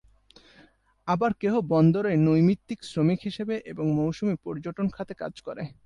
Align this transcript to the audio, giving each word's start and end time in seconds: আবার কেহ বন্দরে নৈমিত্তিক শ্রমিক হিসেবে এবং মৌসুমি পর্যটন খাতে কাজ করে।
আবার 1.07 1.31
কেহ 1.41 1.53
বন্দরে 1.71 2.11
নৈমিত্তিক 2.27 2.79
শ্রমিক 2.83 3.19
হিসেবে 3.23 3.55
এবং 3.71 3.85
মৌসুমি 3.97 4.35
পর্যটন 4.45 4.87
খাতে 4.95 5.13
কাজ 5.21 5.33
করে। 5.47 5.63